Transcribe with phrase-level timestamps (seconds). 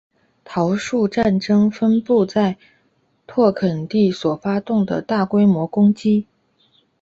[0.43, 2.55] 桃树战争分布的
[3.27, 6.25] 拓垦地所发动的大规模攻击。